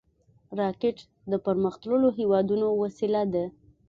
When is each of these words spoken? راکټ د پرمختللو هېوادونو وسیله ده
راکټ 0.59 0.97
د 1.31 1.33
پرمختللو 1.45 2.07
هېوادونو 2.19 2.67
وسیله 2.81 3.21
ده 3.33 3.45